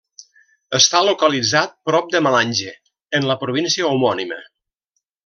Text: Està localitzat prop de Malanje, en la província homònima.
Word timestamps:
Està 0.77 1.01
localitzat 1.07 1.75
prop 1.89 2.09
de 2.15 2.21
Malanje, 2.29 2.73
en 3.21 3.29
la 3.33 3.37
província 3.45 3.91
homònima. 3.95 4.41